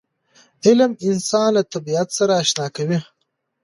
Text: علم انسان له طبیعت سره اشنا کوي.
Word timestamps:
علم 0.65 0.91
انسان 1.07 1.49
له 1.57 1.61
طبیعت 1.73 2.07
سره 2.17 2.33
اشنا 2.43 2.67
کوي. 2.75 2.99